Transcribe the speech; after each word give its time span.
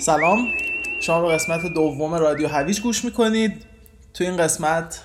سلام. 0.00 0.48
شما 1.00 1.22
به 1.22 1.34
قسمت 1.34 1.60
دوم 1.74 2.14
رادیو 2.14 2.48
هویج 2.48 2.80
گوش 2.80 3.04
می‌کنید. 3.04 3.64
تو 4.14 4.24
این 4.24 4.36
قسمت 4.36 5.00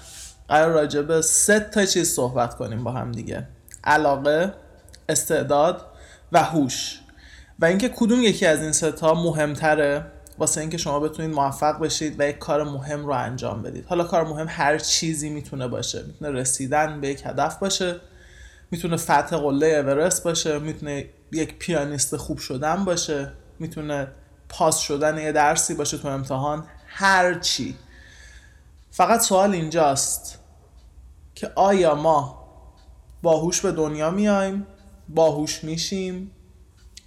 قرار 0.47 0.71
راجع 0.71 1.01
به 1.01 1.21
سه 1.21 1.59
تا 1.59 1.85
چیز 1.85 2.13
صحبت 2.13 2.55
کنیم 2.55 2.83
با 2.83 2.91
هم 2.91 3.11
دیگه. 3.11 3.47
علاقه 3.83 4.53
استعداد 5.09 5.85
و 6.31 6.43
هوش. 6.43 6.99
و 7.59 7.65
اینکه 7.65 7.89
کدوم 7.89 8.21
یکی 8.23 8.45
از 8.45 8.61
این 8.61 8.71
سه 8.71 8.91
تا 8.91 9.13
مهمتره 9.13 10.05
واسه 10.37 10.61
اینکه 10.61 10.77
شما 10.77 10.99
بتونید 10.99 11.35
موفق 11.35 11.79
بشید 11.79 12.19
و 12.19 12.29
یک 12.29 12.37
کار 12.37 12.63
مهم 12.63 13.05
رو 13.05 13.13
انجام 13.13 13.61
بدید. 13.61 13.85
حالا 13.85 14.03
کار 14.03 14.23
مهم 14.23 14.47
هر 14.49 14.77
چیزی 14.77 15.29
می‌تونه 15.29 15.67
باشه. 15.67 16.03
می‌تونه 16.07 16.31
رسیدن 16.31 17.01
به 17.01 17.07
یک 17.07 17.21
هدف 17.25 17.59
باشه. 17.59 17.95
می‌تونه 18.71 18.97
فتح 18.97 19.37
قله 19.37 19.67
اورست 19.67 20.23
باشه. 20.23 20.59
می‌تونه 20.59 21.05
یک 21.31 21.59
پیانیست 21.59 22.17
خوب 22.17 22.37
شدن 22.37 22.85
باشه. 22.85 23.31
می‌تونه 23.59 24.07
پاس 24.49 24.79
شدن 24.79 25.17
یه 25.17 25.31
درسی 25.31 25.73
باشه 25.73 25.97
تو 25.97 26.07
امتحان 26.07 26.63
هر 26.87 27.39
چی. 27.39 27.75
فقط 28.91 29.21
سوال 29.21 29.51
اینجاست 29.51 30.39
که 31.35 31.51
آیا 31.55 31.95
ما 31.95 32.45
باهوش 33.21 33.61
به 33.61 33.71
دنیا 33.71 34.11
میایم؟ 34.11 34.67
باهوش 35.09 35.63
میشیم؟ 35.63 36.31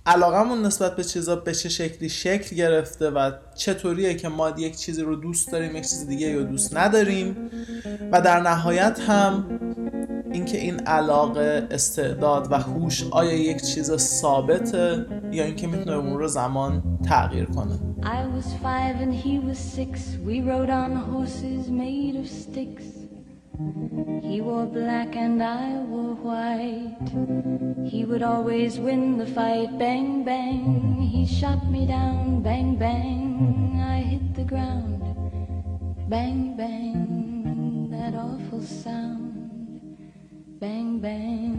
علاقمون 0.07 0.63
نسبت 0.63 0.97
به 0.97 1.05
چیزا 1.05 1.37
به 1.37 1.55
چه 1.55 1.69
شکلی 1.69 2.09
شکل 2.09 2.57
گرفته 2.57 3.11
و 3.11 3.33
چطوریه 3.55 4.15
که 4.15 4.29
ما 4.29 4.51
یک 4.51 4.77
چیزی 4.77 5.03
رو 5.03 5.17
دوست 5.17 5.53
داریم 5.53 5.77
یک 5.77 5.83
چیز 5.83 6.07
دیگه 6.07 6.35
رو 6.35 6.43
دوست 6.43 6.77
نداریم؟ 6.77 7.51
و 8.13 8.21
در 8.21 8.41
نهایت 8.41 9.01
هم 9.01 9.61
اینکه 10.39 10.59
این 10.59 10.81
علاقه 10.81 11.69
استعداد 11.71 12.53
و 12.53 12.59
هوش 12.59 13.05
آیا 13.11 13.33
یک 13.33 13.63
چیز 13.63 13.97
ثابته 13.97 15.07
یا 15.33 15.45
اینکه 15.45 15.67
می‌تونه 15.67 15.97
به 15.97 16.03
مرور 16.03 16.27
زمان 16.27 16.83
تغییر 17.05 17.45
کنه 17.45 17.75
I 18.03 18.21
was 18.37 18.49
five 18.67 18.97
and 19.05 19.15
he 19.25 19.35
was 19.49 19.59
six. 19.79 19.93
We 20.29 20.37
rode 20.51 20.73
on 20.83 20.93
horses 21.11 21.65
made 21.83 22.15
of 22.23 22.27
sticks. 22.43 22.89
He 24.29 24.37
wore 24.47 24.69
black 24.81 25.11
and 25.25 25.39
I 25.65 25.69
wore 25.93 26.17
white. 26.29 27.09
He 27.93 28.01
would 28.09 28.25
always 28.33 28.73
win 28.87 29.03
the 29.23 29.29
fight. 29.39 29.71
Bang, 29.85 30.09
bang. 30.31 30.65
He 31.15 31.23
shot 31.41 31.63
me 31.75 31.83
down. 31.97 32.25
Bang, 32.49 32.69
bang. 32.85 33.23
I 33.97 33.99
hit 34.13 34.27
the 34.41 34.47
ground. 34.53 35.01
Bang, 36.15 36.41
bang. 36.61 37.01
That 37.95 38.15
awful 38.27 38.63
sound. 38.85 39.28
Bang, 40.61 40.99
bang. 40.99 41.55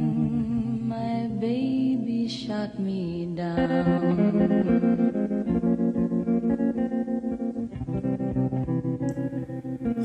My 0.91 1.31
baby 1.39 2.27
shot 2.27 2.77
me 2.79 3.31
down. 3.31 3.79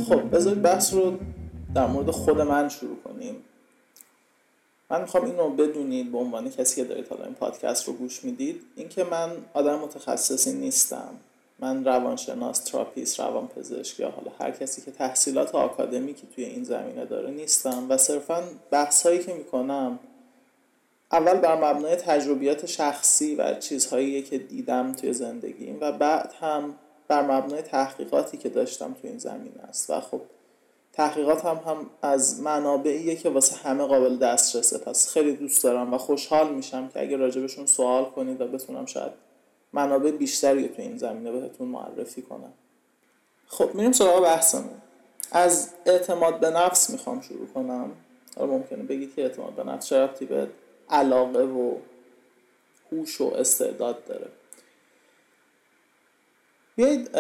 خب 0.09 0.34
بذارید 0.34 0.62
بحث 0.62 0.95
رو 0.95 1.19
در 1.75 1.87
مورد 1.87 2.11
خود 2.11 2.41
من 2.41 2.69
شروع 2.69 2.97
کنیم 3.04 3.34
من 4.91 5.00
می‌خوام 5.00 5.25
این 5.25 5.37
رو 5.37 5.50
بدونید 5.50 6.12
به 6.12 6.19
عنوان 6.19 6.50
کسی 6.50 6.83
که 6.83 6.88
دارید 6.88 7.09
حالا 7.09 7.25
این 7.25 7.34
پادکست 7.34 7.88
رو 7.88 7.94
گوش 7.94 8.25
می‌دید 8.25 8.62
اینکه 8.77 9.04
من 9.04 9.31
آدم 9.54 9.78
متخصصی 9.78 10.53
نیستم 10.53 11.10
من 11.59 11.84
روانشناس 11.84 12.65
تراپیست 12.65 13.20
روانپزشک 13.20 14.00
یا 14.00 14.10
حالا 14.10 14.32
هر 14.41 14.50
کسی 14.50 14.82
که 14.82 14.91
تحصیلات 14.91 15.54
آکادمیکی 15.54 16.26
توی 16.34 16.44
این 16.44 16.65
زمینه 16.65 17.04
داره 17.04 17.31
نیستم 17.31 17.87
و 17.88 17.97
صرفا 17.97 18.42
بحث 18.70 19.06
هایی 19.06 19.19
که 19.25 19.34
می‌کنم 19.34 19.98
اول 21.12 21.34
بر 21.34 21.56
مبنای 21.56 21.97
تجربیات 21.97 22.66
شخصی 22.66 23.34
و 23.34 23.54
چیزهایی 23.54 24.22
که 24.22 24.38
دیدم 24.38 24.92
توی 24.92 25.12
زندگیم 25.12 25.78
و 25.81 25.92
بعد 25.92 26.34
هم 26.41 26.75
بر 27.09 27.22
مبنای 27.22 27.62
تحقیقاتی 27.62 28.36
که 28.36 28.48
داشتم 28.48 28.97
توی 29.00 29.10
این 29.10 29.19
زمینه 29.19 29.62
است. 29.69 29.91
و 29.91 30.00
خب 30.00 30.21
تحقیقات 30.92 31.44
هم 31.44 31.60
هم 31.66 31.91
از 32.03 32.41
منابعیه 32.41 33.16
که 33.16 33.31
واسه 33.31 33.56
همه 33.56 33.84
قابل 33.84 34.16
دسترسه. 34.16 34.78
پس 34.78 35.09
خیلی 35.09 35.36
دوست 35.36 35.65
دارم 35.65 35.94
و 35.94 35.98
خوشحال 35.98 36.54
میشم 36.54 36.88
که 36.88 37.00
اگه 37.00 37.16
راجبشون 37.16 37.66
سوال 37.66 38.04
کنید 38.04 38.41
و 38.41 38.47
بتونم 38.47 38.86
شاید 38.86 39.12
منابع 39.74 40.10
بیشتری 40.10 40.68
تو 40.68 40.82
این 40.82 40.98
زمینه 40.98 41.32
بهتون 41.32 41.68
معرفی 41.68 42.22
کنم. 42.22 42.52
خب 43.46 43.74
میریم 43.74 43.92
سراغ 43.92 44.22
بحثمون. 44.22 44.80
از 45.32 45.74
اعتماد 45.86 46.40
به 46.40 46.50
نفس 46.50 46.90
می‌خوام 46.90 47.20
شروع 47.20 47.46
کنم. 47.46 47.92
حالا 48.36 48.52
ممکنه 48.52 48.82
بگید 48.82 49.14
که 49.14 49.22
اعتماد 49.22 49.52
به 49.52 49.64
نفس 49.64 49.86
چه 49.86 50.06
به 50.06 50.48
علاقه 50.90 51.44
و 51.44 51.76
هوش 52.92 53.20
و 53.20 53.24
استعداد 53.24 54.04
داره. 54.04 54.28
بیایید 56.76 57.12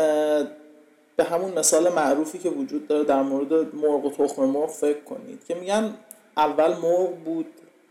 به 1.16 1.24
همون 1.24 1.58
مثال 1.58 1.92
معروفی 1.92 2.38
که 2.38 2.50
وجود 2.50 2.88
داره 2.88 3.04
در 3.04 3.22
مورد 3.22 3.74
مرغ 3.74 4.04
و 4.04 4.10
تخم 4.10 4.44
مرغ 4.44 4.70
فکر 4.70 5.00
کنید 5.00 5.44
که 5.44 5.54
میگن 5.54 5.94
اول 6.36 6.76
مرغ 6.76 7.14
بود 7.24 7.46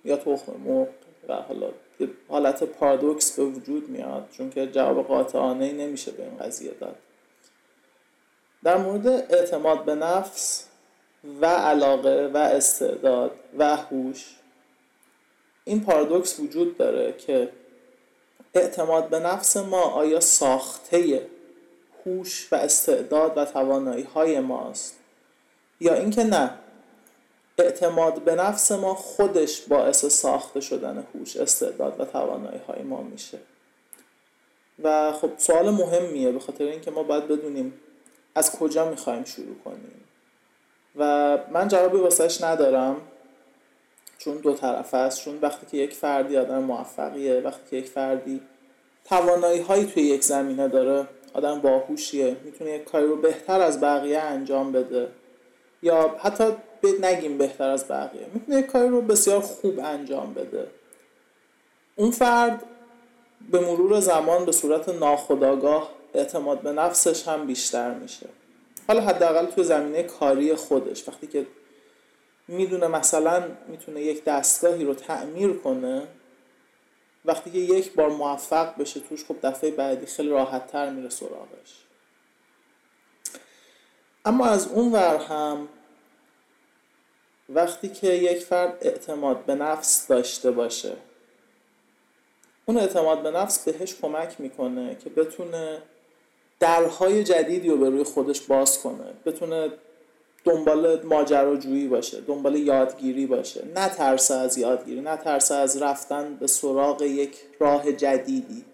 یا 0.06 0.18
تخم 0.18 0.54
مرغ 0.66 0.88
و 1.28 1.34
حالا 1.34 1.70
حالت 2.30 2.64
پارادوکس 2.64 3.40
به 3.40 3.44
وجود 3.44 3.90
میاد 3.90 4.30
چون 4.32 4.50
که 4.50 4.68
جواب 4.68 5.08
قاطعانه 5.08 5.72
نمیشه 5.72 6.12
به 6.12 6.24
این 6.24 6.38
قضیه 6.38 6.72
داد. 6.72 6.96
در 8.64 8.78
مورد 8.78 9.08
اعتماد 9.08 9.86
به 9.86 9.96
نفس 9.96 10.66
و 11.42 11.46
علاقه 11.46 12.32
و 12.34 12.38
استعداد 12.38 13.32
و 13.58 13.76
هوش 13.76 14.36
این 15.64 15.82
پارادوکس 15.82 16.40
وجود 16.40 16.78
داره 16.78 17.14
که 17.14 17.50
اعتماد 18.54 19.10
به 19.10 19.20
نفس 19.20 19.58
ما 19.58 19.82
آیا 19.82 20.20
ساخته 20.20 21.28
هوش 22.06 22.48
و 22.52 22.56
استعداد 22.56 23.38
و 23.38 23.46
توانایی 23.46 24.04
های 24.04 24.40
ماست 24.40 25.00
یا 25.80 25.94
اینکه 25.94 26.24
نه. 26.24 26.63
اعتماد 27.58 28.22
به 28.22 28.36
نفس 28.36 28.72
ما 28.72 28.94
خودش 28.96 29.62
باعث 29.62 30.06
ساخته 30.06 30.62
شدن 30.62 31.08
هوش 31.14 31.38
استعداد 31.38 32.00
و 32.00 32.06
توانایی 32.06 32.60
های 32.68 32.82
ما 32.82 33.02
میشه. 33.02 33.38
و 34.84 35.12
خب 35.12 35.32
سوال 35.38 35.70
مهمیه 35.70 36.32
به 36.32 36.40
خاطر 36.40 36.64
اینکه 36.64 36.92
ما 36.92 37.04
باید 37.04 37.28
بدونیم 37.28 37.74
از 38.36 38.52
کجا 38.52 38.90
می‌خوایم 38.90 39.24
شروع 39.24 39.56
کنیم. 39.66 40.04
و 40.96 41.38
من 41.52 41.68
جوابی 41.68 41.98
واسهش 41.98 42.42
ندارم 42.42 43.02
چون 44.18 44.38
دو 44.38 44.54
طرفه 44.54 44.98
است 44.98 45.22
چون 45.22 45.40
وقتی 45.42 45.66
که 45.66 45.78
یک 45.78 45.94
فردی 45.94 46.38
آدم 46.38 46.64
موفقیه 46.64 47.42
وقتی 47.42 47.70
که 47.70 47.76
یک 47.76 47.90
فردی 47.90 48.42
توانایی 49.06 49.62
هایی 49.62 49.86
توی 49.86 50.04
یک 50.04 50.24
زمینه 50.24 50.68
داره 50.68 51.08
آدم 51.34 51.62
باهوشیه 51.62 52.38
می‌تونه 52.44 52.72
یک 52.72 52.84
کاری 52.84 53.06
رو 53.06 53.16
بهتر 53.16 53.62
از 53.62 53.82
بقیه 53.82 54.20
انجام 54.20 54.72
بده. 54.72 55.08
یا 55.82 56.16
حتی 56.20 56.44
نگیم 56.92 57.38
بهتر 57.38 57.70
از 57.70 57.88
بقیه. 57.88 58.28
می‌تونه 58.34 58.58
یک 58.60 58.66
کاری 58.66 58.90
رو 58.90 59.02
بسیار 59.02 59.40
خوب 59.40 59.80
انجام 59.80 60.34
بده. 60.34 60.68
اون 61.96 62.12
فرد 62.12 62.64
به 63.52 63.60
مرور 63.60 64.00
زمان 64.00 64.46
به 64.46 64.52
صورت 64.52 64.90
ناخودآگاه 64.90 65.90
اعتماد 66.14 66.62
به 66.62 66.72
نفسش 66.72 67.28
هم 67.28 67.48
بیشتر 67.48 67.94
میشه. 67.94 68.30
حالا 68.88 69.02
حداقل 69.02 69.46
توی 69.46 69.64
زمینه 69.64 70.04
کاری 70.04 70.56
خودش. 70.56 71.08
وقتی 71.08 71.28
که 71.28 71.46
می‌دونه 72.48 72.88
مثلا 72.88 73.44
می‌تونه 73.68 74.02
یک 74.02 74.24
دستگاهی 74.24 74.86
رو 74.86 74.94
تعمیر 74.94 75.54
کنه 75.54 76.08
وقتی 77.26 77.52
که 77.52 77.58
یک 77.58 77.94
بار 77.94 78.10
موفق 78.10 78.78
بشه 78.78 79.00
توش 79.00 79.26
خب 79.26 79.36
دفعه 79.44 79.72
بعدی 79.72 80.06
خیلی 80.06 80.30
راحت 80.30 80.68
تر 80.68 80.90
میره 80.90 81.10
سراغش. 81.10 81.84
اما 84.26 84.46
از 84.46 84.68
اون 84.68 84.92
ور 84.92 85.18
هم 85.18 85.68
وقتی 87.50 87.90
که 87.90 88.08
یک 88.08 88.40
فرد 88.40 88.78
اعتماد 88.82 89.46
به 89.46 89.56
نفس 89.56 90.08
داشته 90.08 90.52
باشه 90.52 90.94
اون 92.66 92.78
اعتماد 92.78 93.24
به 93.24 93.32
نفس 93.32 93.70
بهش 93.70 93.96
کمک 94.02 94.42
می‌کنه 94.42 94.96
که 95.04 95.10
بتونه 95.10 95.82
درهای 96.60 97.24
جدیدی 97.24 97.70
رو 97.70 97.78
به 97.78 97.90
روی 97.90 98.04
خودش 98.04 98.42
باز 98.42 98.80
کنه 98.80 99.14
بتونه 99.26 99.72
دنبال 100.44 101.04
ماجراجویی 101.04 101.88
باشه 101.88 102.22
دنبال 102.22 102.56
یادگیری 102.56 103.26
باشه. 103.26 103.66
نه 103.76 103.90
ترسه 103.90 104.34
از 104.34 104.58
یادگیری 104.58 105.02
نه 105.02 105.18
ترسه 105.18 105.56
از 105.56 105.82
رفتن 105.82 106.36
به 106.36 106.48
سراغ 106.48 107.02
یک 107.02 107.38
راه 107.60 107.92
جدیدی. 107.92 108.66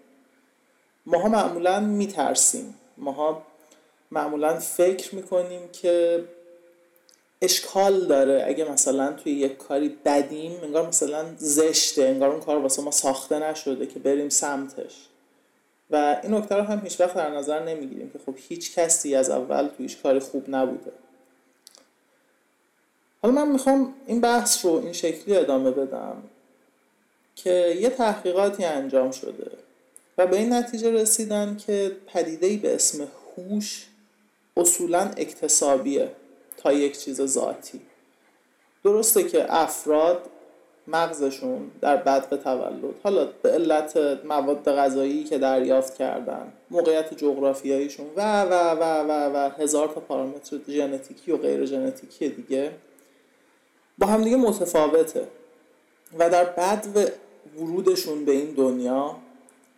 ماها 1.06 1.28
معمولا 1.28 1.80
میترسیم 1.80 2.74
ماها 2.98 3.42
معمولا 4.10 4.58
فکر 4.58 5.14
می‌کنیم 5.14 5.68
که 5.72 6.24
اشکال 7.42 8.06
داره. 8.06 8.44
اگه 8.46 8.70
مثلا 8.72 9.12
توی 9.12 9.32
یک 9.32 9.56
کاری 9.56 9.88
بدیم 10.04 10.60
انگار 10.62 10.88
مثلا 10.88 11.24
زشته 11.36 12.02
انگار 12.02 12.30
اون 12.30 12.40
کار 12.40 12.56
واسه 12.56 12.82
ما 12.82 12.90
ساخته 12.90 13.38
نشده 13.38 13.86
که 13.86 13.98
بریم 13.98 14.28
سمتش. 14.28 14.94
و 15.90 16.20
این 16.22 16.34
نکته 16.34 16.54
رو 16.54 16.62
هم 16.62 16.80
هیچ 16.84 17.00
وقت 17.00 17.14
در 17.14 17.30
نظر 17.30 17.64
نمی‌گیریم 17.64 18.10
که 18.10 18.18
خب 18.26 18.34
هیچ 18.48 18.74
کسی 18.74 19.14
از 19.14 19.30
اول 19.30 19.68
تویش 19.76 19.96
کاری 19.96 20.18
خوب 20.18 20.44
نبوده. 20.48 20.92
حالا 23.22 23.34
من 23.34 23.52
می‌خوام 23.52 23.94
این 24.06 24.20
بحث 24.20 24.64
رو 24.64 24.70
این 24.70 24.92
شکلی 24.92 25.36
ادامه 25.36 25.70
بدم 25.70 26.22
که 27.36 27.76
یه 27.80 27.90
تحقیقاتی 27.90 28.64
انجام 28.64 29.10
شده 29.10 29.50
و 30.18 30.26
به 30.26 30.36
این 30.36 30.52
نتیجه 30.52 30.90
رسیدن 30.90 31.56
که 31.66 31.96
پدیده‌ای 32.06 32.56
به 32.56 32.74
اسم 32.74 33.08
هوش 33.36 33.86
اصولا 34.56 35.00
اکتسابیه. 35.16 36.10
تا 36.62 36.72
یک 36.72 36.98
چیز 36.98 37.22
ذاتی. 37.22 37.80
درسته 38.84 39.22
که 39.22 39.54
افراد 39.54 40.20
مغزشون 40.86 41.70
در 41.80 41.96
بدو 41.96 42.36
تولد. 42.36 42.94
حالا 43.02 43.28
به 43.42 43.50
علت 43.50 43.96
مواد 44.24 44.70
غذایی 44.70 45.24
که 45.24 45.38
دریافت 45.38 45.98
کردن 45.98 46.52
موقعیت 46.70 47.14
جغرافیاییشون 47.14 48.06
و 48.16 48.42
و 48.42 48.52
و 48.52 48.82
و 48.82 49.36
و 49.36 49.50
هزار 49.58 49.88
تا 49.88 50.00
پارامتر 50.00 50.56
ژنتیکی 50.68 51.32
و 51.32 51.36
غیر 51.36 51.64
ژنتیکی 51.64 52.28
دیگه 52.28 52.70
با 53.98 54.06
همدیگه 54.06 54.36
متفاوته. 54.36 55.28
و 56.18 56.30
در 56.30 56.44
بدو 56.44 57.10
ورودشون 57.58 58.24
به 58.24 58.32
این 58.32 58.50
دنیا 58.54 59.16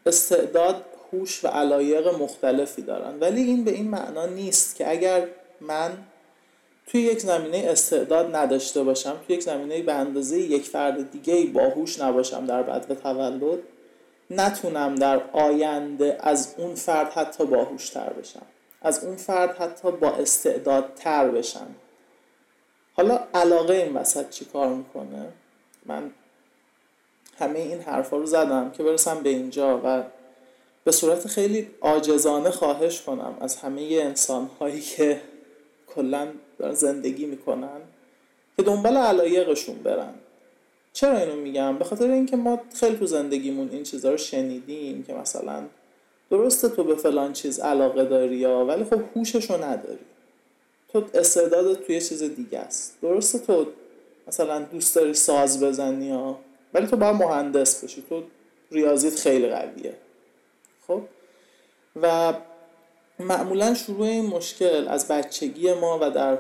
استعداد 0.07 0.85
هوش 1.13 1.45
و 1.45 1.49
علایق 1.49 2.15
مختلفی 2.15 2.83
دارن. 2.83 3.21
ولی 3.21 3.43
این 3.43 3.65
به 3.65 3.71
این 3.71 3.89
معنا 3.89 4.27
نیست 4.27 4.77
که 4.77 4.91
اگر 4.91 5.29
من 5.61 5.91
توی 6.87 7.01
یک 7.01 7.21
زمینه 7.21 7.65
استعداد 7.69 8.37
نداشته 8.37 8.83
باشم 8.83 9.17
توی 9.27 9.37
یک 9.37 9.43
زمینه 9.43 9.83
به 9.83 9.93
اندازه 9.93 10.39
یک 10.39 10.65
فرد 10.65 11.11
دیگه 11.11 11.47
باهوش 11.47 12.01
نباشم 12.01 12.47
در 12.47 12.63
بعد 12.63 12.95
تولد 13.03 13.59
نتونم 14.31 14.95
در 14.95 15.23
آینده 15.33 16.19
از 16.21 16.55
اون 16.59 16.75
فرد 16.75 17.13
حتی 17.13 17.45
باهوشتر 17.45 18.13
بشم 18.13 18.47
از 18.83 19.05
اون 19.05 19.17
فرد 19.17 19.57
حتی 19.57 19.91
با 19.91 20.11
استعدادتر 20.11 21.29
بشم. 21.29 21.67
حالا 22.95 23.21
علاقه 23.35 23.75
این 23.75 23.97
وسط 23.97 24.31
چی 24.31 24.45
کار 24.45 24.69
می‌کنه؟ 24.69 25.33
من 25.87 26.11
همه 27.39 27.59
این 27.59 27.81
حرفا 27.81 28.17
رو 28.17 28.27
زدم 28.27 28.71
که 28.71 28.83
برسم 28.83 29.23
به 29.23 29.29
اینجا 29.29 29.81
و 29.85 30.03
به 30.85 30.93
صورت 30.93 31.27
خیلی 31.27 31.71
آجزانه 31.81 32.51
خواهش 32.51 33.03
کنم 33.03 33.37
از 33.41 33.57
همه 33.57 33.83
انسان 33.93 34.51
هایی 34.61 34.81
که 34.81 35.21
کلا 35.95 36.29
دارن 36.59 36.75
زندگی 36.75 37.27
می‌کنن 37.27 37.81
که 38.57 38.63
دنبال 38.63 38.97
علایقشون 38.97 39.77
برن. 39.77 40.15
چرا 40.93 41.19
اینو 41.19 41.37
میگم؟ 41.37 41.79
به 41.79 41.85
خاطر 41.85 42.11
اینکه 42.11 42.37
ما 42.37 42.61
خیلی 42.75 42.97
تو 42.97 43.07
زندگیمون 43.07 43.69
این 43.73 43.83
چیزها 43.83 44.11
رو 44.11 44.17
شنیدیم 44.17 45.03
که 45.03 45.15
مثلا 45.15 45.63
درسته 46.31 46.69
تو 46.69 46.85
به 46.85 46.95
فلان 46.95 47.33
چیز 47.33 47.61
علاقه 47.61 48.05
داری 48.05 48.37
یا 48.37 48.65
ولی 48.65 48.85
خب 48.85 49.01
هوشش 49.17 49.51
رو 49.51 49.65
نداری. 49.65 49.99
تو 50.93 51.05
استعدادت 51.15 51.87
توی 51.87 52.01
چیز 52.01 52.23
دیگه 52.23 52.59
است. 52.59 52.99
درسته 53.03 53.39
تو 53.39 53.67
مثلا 54.29 54.63
دوست 54.63 54.97
داری 54.97 55.15
ساز 55.15 55.65
بزنی 55.65 56.07
یا 56.07 56.39
ولی 56.75 56.87
تو 56.87 56.97
باید 56.97 57.17
مهندس 57.17 57.85
بشی. 57.85 58.05
تو 58.09 58.23
ریاضیت 58.71 59.17
خیلی 59.17 59.49
قویه. 59.49 59.95
خب؟ 60.87 61.01
و 62.03 62.35
معمولا 63.23 63.75
شروع 63.75 64.07
این 64.07 64.27
مشکل 64.27 64.89
از 64.89 65.09
بچگی 65.09 65.73
ما 65.73 65.99
و 66.03 66.11
در 66.11 66.39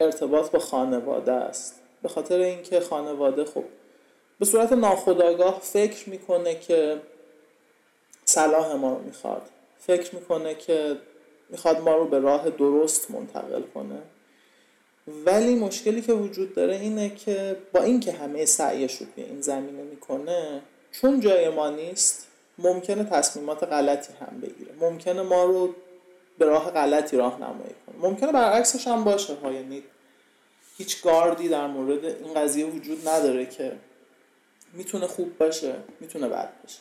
ارتباط 0.00 0.50
با 0.50 0.58
خانواده 0.58 1.32
است. 1.32 1.80
به 2.02 2.08
خاطر 2.08 2.38
اینکه 2.38 2.80
خانواده 2.80 3.44
خب 3.44 3.64
به 4.38 4.44
صورت 4.46 4.72
ناخودآگاه 4.72 5.60
فکر 5.62 6.08
می‌کنه 6.08 6.54
که 6.54 7.00
صلاح 8.24 8.74
ما 8.74 8.92
رو 8.92 9.02
می‌خواد. 9.02 9.42
فکر 9.78 10.14
می‌کنه 10.14 10.54
که 10.54 10.96
می‌خواد 11.50 11.80
ما 11.80 11.96
رو 11.96 12.04
به 12.08 12.18
راه 12.18 12.50
درست 12.50 13.10
منتقل 13.10 13.62
کنه. 13.74 13.98
ولی 15.26 15.54
مشکلی 15.54 16.02
که 16.02 16.12
وجود 16.12 16.54
داره 16.54 16.74
اینه 16.74 17.10
که 17.10 17.56
با 17.72 17.82
اینکه 17.82 18.12
همه 18.12 18.44
سعیش 18.44 18.96
رو 18.96 19.06
این 19.16 19.40
زمینه 19.40 19.82
می‌کنه 19.82 20.62
چون 20.92 21.20
جای 21.20 21.48
ما 21.48 21.70
نیست 21.70 22.26
ممکنه 22.58 23.04
تصمیمات 23.04 23.62
غلطی 23.62 24.12
هم 24.20 24.40
بگیره. 24.40 24.72
ممکنه 24.80 25.22
ما 25.22 25.44
رو 25.44 25.74
به 26.38 26.46
راه 26.46 26.70
غلطی 26.70 27.16
راهنمایی 27.16 27.74
کنه. 27.86 27.96
ممکنه 27.98 28.32
برعکسش 28.32 28.86
هم 28.86 29.04
باشه 29.04 29.34
ها 29.34 29.52
یعنی 29.52 29.82
هیچ 30.76 31.02
گاردی 31.02 31.48
در 31.48 31.66
مورد 31.66 32.04
این 32.04 32.34
قضیه 32.34 32.66
وجود 32.66 33.08
نداره 33.08 33.46
که 33.46 33.78
می‌تونه 34.72 35.06
خوب 35.06 35.38
باشه 35.38 35.74
می‌تونه 36.00 36.28
بد 36.28 36.52
باشه. 36.62 36.80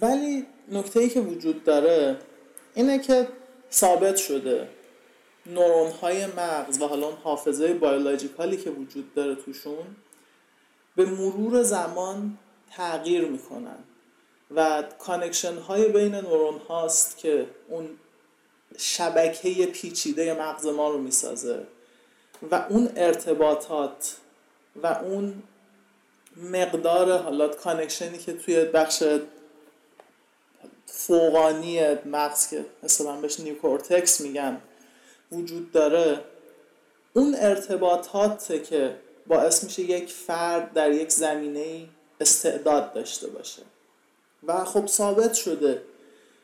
ولی 0.00 0.46
نکته 0.72 1.00
ای 1.00 1.08
که 1.08 1.20
وجود 1.20 1.64
داره 1.64 2.18
اینه 2.74 2.98
که 2.98 3.28
ثابت 3.72 4.16
شده 4.16 4.68
نورون 5.46 5.90
های 5.90 6.26
مغز 6.26 6.82
و 6.82 6.86
حالا 6.86 7.06
اون 7.06 7.16
حافظه 7.16 7.74
biological 7.74 8.49
ی 8.49 8.56
که 8.56 8.70
وجود 8.70 9.14
داره 9.14 9.34
توشون 9.34 9.96
به 10.96 11.04
مرور 11.04 11.62
زمان 11.62 12.38
تغییر 12.70 13.24
می‌کنن 13.24 13.78
و 14.54 14.84
connection 14.98 15.58
های 15.58 15.88
بین 15.88 16.14
نورون 16.14 16.58
هاست 16.58 17.18
که 17.18 17.46
اون 17.68 17.88
شبکه 18.76 19.66
پیچیده 19.66 20.34
مغز 20.34 20.66
ما 20.66 20.90
رو 20.90 20.98
می‌سازه. 20.98 21.66
و 22.50 22.66
اون 22.68 22.90
ارتباطات 22.96 24.16
و 24.82 24.86
اون 24.86 25.42
مقدار 26.36 27.18
حالا 27.18 27.48
connection 27.48 28.12
ی 28.12 28.18
که 28.18 28.32
توی 28.32 28.64
بخش 28.64 29.02
فوقانی 30.86 31.94
مغز 31.94 32.50
که 32.50 32.64
مثلا 32.82 33.20
بهش 33.20 33.40
نیوکورتکس 33.40 34.20
میگن 34.20 34.60
وجود 35.32 35.72
داره 35.72 36.20
اون 37.12 37.34
ارتباطات 37.38 38.62
که 38.64 38.96
باعث 39.26 39.64
میشه 39.64 39.82
یک 39.82 40.12
فرد 40.12 40.72
در 40.72 40.92
یک 40.92 41.12
زمینه 41.12 41.88
استعداد 42.20 42.92
داشته 42.92 43.26
باشه. 43.26 43.62
و 44.46 44.64
خب 44.64 44.86
ثابت 44.86 45.34
شده 45.34 45.82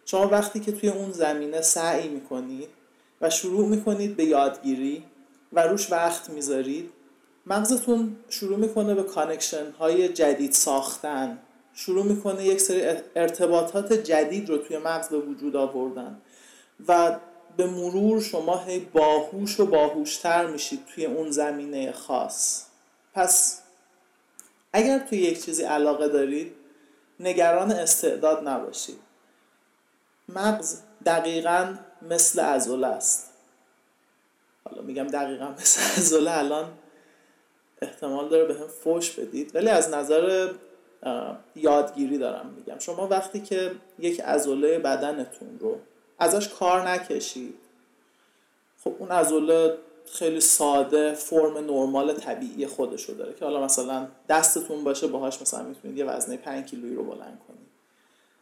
شما 0.04 0.28
وقتی 0.28 0.60
که 0.60 0.72
توی 0.72 0.88
اون 0.88 1.12
زمینه 1.12 1.60
سعی 1.60 2.08
می‌کنید 2.08 2.69
و 3.20 3.31
شروع 3.31 3.67
می‌کنید 3.67 4.17
به 4.17 4.24
یادگیری 4.24 5.05
و 5.53 5.62
روش 5.62 5.93
وقت 5.93 6.31
می‌ذارید 6.31 6.91
مغزتون 7.46 8.17
شروع 8.29 8.58
می‌کنه 8.58 8.94
به 8.94 9.03
connection 9.03 9.70
های 9.70 10.08
جدید 10.08 10.53
ساختن. 10.53 11.38
شروع 11.74 12.05
می‌کنه 12.05 12.44
یک 12.44 12.60
سری 12.60 12.82
ارتباطات 13.17 13.93
جدید 13.93 14.48
رو 14.48 14.58
توی 14.58 14.79
مغز 14.79 15.08
به 15.08 15.19
وجود 15.19 15.56
آوردن 15.56 16.19
و 16.88 17.19
به 17.56 17.67
مرور 17.67 18.20
شما 18.20 18.58
هی 18.58 18.81
باهوش 18.81 19.60
و 19.60 19.67
باهوشتر 19.67 20.46
میشید 20.46 20.86
توی 20.94 21.06
اون 21.06 21.31
زمینه 21.31 21.93
خاص. 21.93 22.65
پس 23.15 23.62
اگر 24.72 24.98
توی 24.98 25.19
یک 25.19 25.44
چیزی 25.44 25.62
علاقه 25.62 26.08
دارید 26.08 26.53
نگران 27.20 27.72
استعداد 27.72 28.48
نباشید. 28.48 28.98
مغز 30.34 30.81
دقیقا 31.06 31.74
مثل 32.03 32.41
ازوله 32.41 32.86
است. 32.86 33.32
حالا 34.65 34.82
میگم 34.82 35.06
دقیقا 35.06 35.48
مثل 35.60 35.81
ازوله 36.01 36.39
الان 36.39 36.72
احتمال 37.82 38.29
داره 38.29 38.44
به 38.44 38.55
هم 38.55 38.67
فوش 38.67 39.10
بدید. 39.10 39.56
ولی 39.56 39.69
از 39.69 39.91
نظر 39.91 40.53
یادگیری 41.56 42.19
دارم 42.19 42.46
میگم. 42.46 42.79
شما 42.79 43.08
وقتی 43.08 43.41
که 43.41 43.72
یک 43.98 44.22
ازوله 44.24 44.79
بدنتون 44.79 45.58
رو 45.60 45.79
ازش 46.19 46.48
کار 46.48 46.89
نکشید 46.89 47.55
خب 48.84 48.94
اون 48.98 49.10
ازوله 49.10 49.79
خیلی 50.12 50.41
ساده 50.41 51.15
فرم 51.15 51.58
نرمال 51.58 52.12
طبیعی 52.12 52.67
خودش 52.67 53.05
رو 53.05 53.15
داره 53.15 53.34
که 53.34 53.44
حالا 53.44 53.65
مثلا 53.65 54.08
دستتون 54.29 54.84
باشه 54.84 55.06
باهاش 55.06 55.43
مثلا 55.43 55.62
می‌تونید 55.62 55.98
یه 55.98 56.05
وزنه 56.05 56.36
5 56.36 56.70
کیلویی 56.70 56.94
رو 56.94 57.05
بلند 57.05 57.41
کنید. 57.48 57.69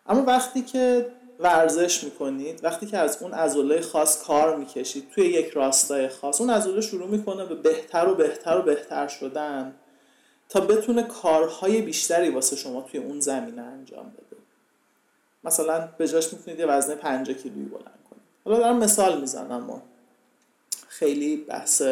اما 0.06 0.23
وقتی 0.23 0.62
که 0.62 1.12
ورزش 1.40 2.04
می‌کنید. 2.04 2.64
وقتی 2.64 2.87
که 2.87 2.99
از 2.99 3.23
اون 3.23 3.35
عضله 3.35 3.80
خاص 3.80 4.25
کار 4.25 4.56
می‌کشید 4.56 5.11
توی 5.11 5.25
یک 5.25 5.50
راستای 5.50 6.09
خاص 6.09 6.40
اون 6.40 6.50
عضله 6.50 6.80
شروع 6.80 7.09
می‌کنه 7.09 7.44
به 7.47 7.54
بهتر 7.54 8.09
و 8.09 8.14
بهتر 8.14 8.59
و 8.59 8.62
بهتر 8.62 9.09
شدن 9.09 9.75
تا 10.49 10.61
بتونه 10.61 11.02
کارهای 11.02 11.82
بیشتری 11.82 12.30
واسه 12.30 12.56
شما 12.56 12.82
توی 12.82 13.00
اون 13.00 13.20
زمینه 13.20 13.62
انجام 13.62 14.06
بده. 14.06 14.40
مثلا 15.44 15.88
به 15.99 16.09
جاش 16.09 16.32
می‌تونید 16.32 16.61
یه 16.61 16.66
وزنه 16.66 16.94
5 16.94 17.30
کیلویی 17.30 17.64
بلند 17.64 17.99
کنید. 18.11 18.23
حالا 18.44 18.59
دارم 18.59 18.78
مثال 18.78 19.20
می‌زنم 19.20 19.64
ما 19.64 19.82
خیلی 20.88 21.37
بحث 21.37 21.82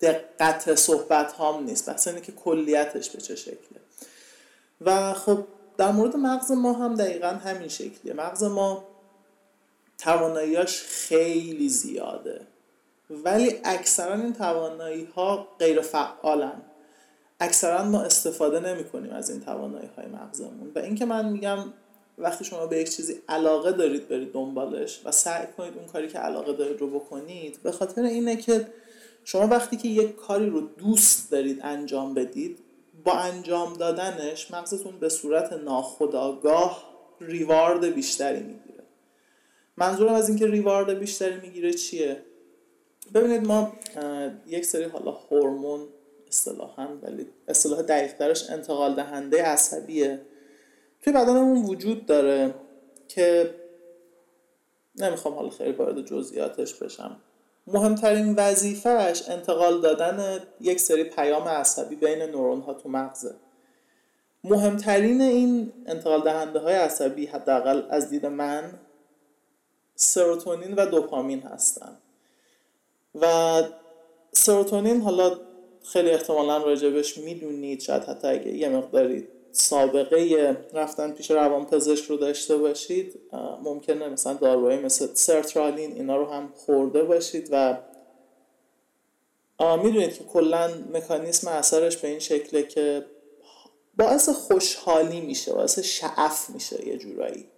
دقت 0.00 0.74
صحبت 0.74 1.32
هام 1.32 1.64
نیست. 1.64 1.90
بحث 1.90 2.08
اینه 2.08 2.20
که 2.20 2.32
کلیتش 2.32 3.10
به 3.10 3.20
چه 3.20 3.36
شکله. 3.36 3.80
و 4.80 5.14
خب 5.14 5.44
در 5.78 5.90
مورد 5.90 6.16
مغز 6.16 6.52
ما 6.52 6.72
هم 6.72 6.94
دقیقا 6.94 7.28
همین 7.28 7.68
شکلیه. 7.68 8.14
مغز 8.14 8.42
ما 8.42 8.84
تواناییاش 9.98 10.82
خیلی 10.82 11.68
زیاده. 11.68 12.40
ولی 13.10 13.54
اکثرا 13.64 14.14
این 14.14 14.32
توانایی 14.32 15.04
ها 15.04 15.48
غیر 15.58 15.80
فعالن 15.80 16.62
اکثرا 17.40 17.84
ما 17.84 18.00
استفاده 18.00 18.60
نمی 18.60 18.84
کنیم 18.84 19.12
از 19.12 19.30
این 19.30 19.40
توانایی 19.40 19.90
های 19.96 20.06
مغزمون. 20.06 20.72
و 20.74 20.78
اینکه 20.78 21.04
من 21.04 21.28
میگم 21.28 21.58
وقتی 22.18 22.44
شما 22.44 22.66
به 22.66 22.78
یک 22.78 22.96
چیزی 22.96 23.16
علاقه 23.28 23.72
دارید 23.72 24.08
برید 24.08 24.32
دنبالش 24.32 25.00
و 25.04 25.12
سعی 25.12 25.46
کنید 25.56 25.76
اون 25.76 25.86
کاری 25.86 26.08
که 26.08 26.18
علاقه 26.18 26.52
دارید 26.52 26.80
رو 26.80 26.86
بکنید 27.00 27.62
به 27.62 27.72
خاطر 27.72 28.02
اینه 28.02 28.36
که 28.36 28.66
شما 29.24 29.46
وقتی 29.46 29.76
که 29.76 29.88
یک 29.88 30.16
کاری 30.16 30.50
رو 30.50 30.60
دوست 30.60 31.30
دارید 31.30 31.60
انجام 31.62 32.14
بدید 32.14 32.58
با 33.04 33.12
انجام 33.12 33.74
دادنش 33.74 34.50
مغزتون 34.50 34.98
به 34.98 35.08
صورت 35.08 35.52
ناخودآگاه 35.52 36.88
ریوارد 37.20 37.84
بیشتری 37.84 38.42
می‌گیره. 38.42 38.84
منظورم 39.76 40.12
از 40.12 40.28
اینکه 40.28 40.46
ریوارد 40.46 40.98
بیشتری 40.98 41.40
می‌گیره 41.40 41.72
چیه؟ 41.72 42.22
ببینید 43.14 43.46
ما 43.46 43.72
یک 44.46 44.64
سری 44.64 44.84
حالا 44.84 45.10
هورمون 45.10 45.88
اصطلاحا 46.28 46.88
ولی 47.02 47.26
اصطلاح 47.48 47.82
دقیقترش 47.82 48.50
انتقال 48.50 48.94
دهنده 48.94 49.42
عصبیه. 49.42 50.20
توی 51.02 51.12
بدنمون 51.12 51.64
وجود 51.64 52.06
داره 52.06 52.54
که 53.08 53.54
نمی‌خوام 54.96 55.34
حالا 55.34 55.50
خیلی 55.50 55.72
وارد 55.72 56.04
جزئیاتش 56.04 56.74
بشم. 56.74 57.20
مهمترین 57.72 58.34
وظیفهش 58.36 59.28
انتقال 59.28 59.80
دادن 59.80 60.40
یک 60.60 60.80
سری 60.80 61.04
پیام 61.04 61.48
عصبی 61.48 61.96
بین 61.96 62.22
نورون 62.22 62.60
ها 62.60 62.74
تو 62.74 62.88
مغزه 62.88 63.34
مهمترین 64.44 65.20
این 65.20 65.72
انتقال 65.86 66.20
دهنده 66.20 66.58
های 66.58 66.74
عصبی 66.74 67.26
حداقل 67.26 67.82
از 67.90 68.10
دید 68.10 68.26
من 68.26 68.70
سروتونین 69.94 70.74
و 70.74 70.86
دوپامین 70.86 71.42
هستن. 71.42 71.96
و 73.20 73.62
سروتونین 74.32 75.00
حالا 75.00 75.36
خیلی 75.84 76.10
احتمالا 76.10 76.56
راجبش 76.56 77.18
می‌دونید 77.18 77.80
شاید 77.80 78.02
حتی 78.02 78.28
اگه 78.28 78.48
یه 78.48 78.68
مقداری 78.68 79.28
سابقه 79.52 80.56
رفتن 80.74 81.12
پیش 81.12 81.30
روان 81.30 81.66
پزشک 81.66 82.04
رو 82.04 82.16
داشته 82.16 82.56
باشید 82.56 83.20
ممکنه 83.64 84.08
مثلا 84.08 84.34
داروهایی 84.34 84.78
مثل 84.78 85.14
سرترالین 85.14 85.92
اینا 85.92 86.16
رو 86.16 86.26
هم 86.26 86.52
خورده 86.56 87.02
باشید 87.02 87.48
و 87.52 87.78
می‌دونید 89.60 90.14
که 90.14 90.24
کلا 90.24 90.70
مکانیسم 90.92 91.48
اثرش 91.48 91.96
به 91.96 92.08
این 92.08 92.18
شکله 92.18 92.62
که 92.62 93.04
باعث 93.98 94.28
خوشحالی 94.28 95.20
میشه 95.20 95.52
باعث 95.52 95.78
شعف 95.78 96.50
میشه 96.50 96.88
یه 96.88 96.96
جورایی. 96.96 97.48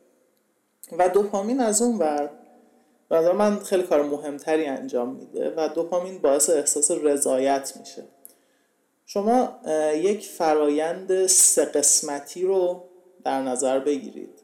و 0.98 1.08
دوپامین 1.08 1.60
از 1.60 1.82
اون 1.82 1.98
ور 1.98 2.30
نظر 3.10 3.32
من 3.32 3.58
خیلی 3.58 3.82
کار 3.82 4.02
مهمتری 4.02 4.66
انجام 4.66 5.14
میده 5.14 5.54
و 5.56 5.68
دوپامین 5.68 6.18
باعث 6.18 6.50
احساس 6.50 6.90
رضایت 6.90 7.72
میشه. 7.80 8.04
شما 9.12 9.60
یک 9.94 10.26
فرایند 10.26 11.26
سه 11.26 11.64
قسمتی 11.64 12.42
رو 12.42 12.84
در 13.24 13.42
نظر 13.42 13.78
بگیرید 13.78 14.42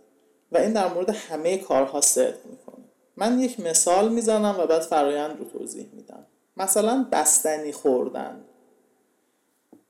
و 0.52 0.58
این 0.58 0.72
در 0.72 0.94
مورد 0.94 1.10
همه 1.10 1.58
کارها 1.58 2.00
صدق 2.00 2.46
می‌کنه. 2.46 2.84
من 3.16 3.40
یک 3.40 3.60
مثال 3.60 4.08
می‌زنم 4.08 4.56
و 4.58 4.66
بعد 4.66 4.82
فرایند 4.82 5.38
رو 5.38 5.44
توضیح 5.44 5.88
میدم. 5.92 6.26
مثلا 6.56 7.06
بستنی 7.12 7.72
خوردن. 7.72 8.44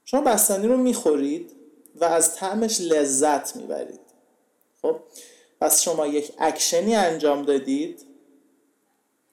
شما 0.05 0.21
بستنی 0.21 0.67
رو 0.67 0.77
می‌خورید 0.77 1.53
و 1.95 2.05
از 2.05 2.35
طعمش 2.35 2.81
لذت 2.81 3.57
می‌برید. 3.57 4.01
خب؟ 4.83 4.97
پس 5.61 5.83
شما 5.83 6.07
یک 6.07 6.33
اکشنی 6.39 6.95
انجام 6.95 7.43
دادید 7.43 8.03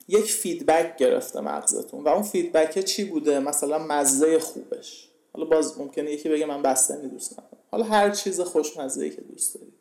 یک 0.08 0.32
feedback 0.32 0.98
گرفته 0.98 1.42
مغزتون 1.42 2.04
و 2.04 2.08
اون 2.08 2.24
feedback 2.24 2.80
چی 2.80 3.04
بوده؟ 3.04 3.40
مثلا 3.40 3.78
مزه 3.78 4.40
خوبش. 4.40 5.10
حالا 5.34 5.46
باز 5.50 5.80
ممکنه 5.80 6.12
یکی 6.12 6.30
بگه 6.30 6.46
من 6.46 6.62
بستنی 6.62 7.08
دوست 7.08 7.34
ندارم. 7.34 7.58
حالا 7.72 7.84
هر 7.84 8.10
چیز 8.10 8.42
خوشمزه 8.42 9.10
که 9.10 9.22
دوست 9.22 9.56
دارید 9.56 9.74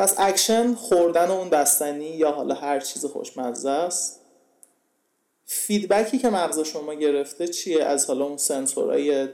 پس 0.00 0.14
اکشن 0.18 0.74
خوردن 0.74 1.30
اون 1.30 1.50
بستنی 1.50 2.04
یا 2.04 2.32
حالا 2.32 2.54
هر 2.54 2.80
چیز 2.80 3.04
خوشمزه 3.04 3.70
است. 3.70 4.20
feedback 5.44 6.10
ی 6.10 6.18
که 6.18 6.30
مغز 6.30 6.58
شما 6.58 6.94
گرفته 6.94 7.48
چیه؟ 7.48 7.84
از 7.84 8.06
حالا 8.06 8.24
اون 8.24 8.36
سنسورای 8.36 9.28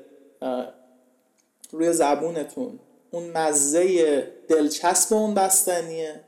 روی 1.72 1.92
زبونتون. 1.92 2.78
اون 3.10 3.30
مزه 3.30 4.32
دلچسب 4.48 5.14
اون 5.14 5.34
بستنیه. 5.34 6.20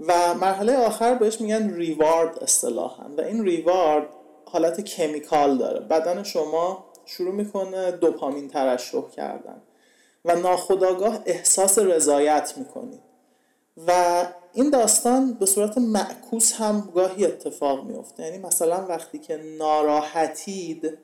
و 0.00 0.34
مرحله 0.34 0.76
آخر 0.76 1.14
بهش 1.14 1.40
میگن 1.40 1.74
reward 1.74 2.38
اصطلاحا. 2.38 3.10
و 3.18 3.20
این 3.20 3.44
reward 3.44 4.08
حالت 4.44 4.80
chemical 4.80 5.58
داره. 5.58 5.80
بدن 5.80 6.22
شما 6.22 6.89
شروع 7.10 7.34
می‌کنه 7.34 7.90
دوپامین 7.90 8.48
ترشح 8.48 9.08
کردن 9.08 9.62
و 10.24 10.36
ناخداگاه 10.36 11.22
احساس 11.26 11.78
رضایت 11.78 12.54
می‌کنید 12.56 13.00
و 13.86 14.24
این 14.52 14.70
داستان 14.70 15.34
به 15.34 15.46
صورت 15.46 15.78
معکوس 15.78 16.52
هم 16.52 16.90
گاهی 16.94 17.26
اتفاق 17.26 17.84
میفته 17.84 18.22
یعنی 18.22 18.38
مثلا 18.38 18.86
وقتی 18.86 19.18
که 19.18 19.36
ناراحتید 19.36 20.98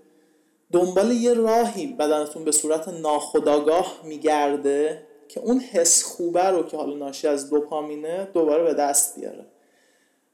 دنبال 0.73 1.11
یه 1.11 1.35
راهی 1.35 1.87
بدنتون 1.87 2.45
به 2.45 2.53
صورت 2.53 2.89
ناخداگاه 2.89 4.01
میگرده 4.05 5.07
که 5.29 5.41
اون 5.41 5.61
حس 5.61 6.03
خوبه 6.03 6.45
رو 6.45 6.63
که 6.63 6.77
حالا 6.77 6.97
ناشی 6.97 7.29
از 7.29 7.51
دوپامینه 7.51 8.29
دوباره 8.35 8.63
به 8.63 8.75
دست 8.75 9.21
بیاره. 9.21 9.47